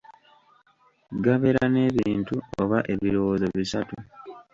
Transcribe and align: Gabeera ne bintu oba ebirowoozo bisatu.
Gabeera 1.23 1.65
ne 1.73 1.83
bintu 1.97 2.35
oba 2.61 2.77
ebirowoozo 2.93 3.47
bisatu. 3.57 3.95